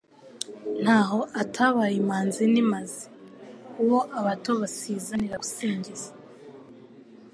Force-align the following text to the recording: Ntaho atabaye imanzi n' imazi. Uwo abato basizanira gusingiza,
Ntaho 0.81 1.19
atabaye 1.41 1.95
imanzi 2.03 2.43
n' 2.53 2.59
imazi. 2.63 3.03
Uwo 3.81 3.99
abato 4.17 4.51
basizanira 4.59 5.35
gusingiza, 5.43 6.09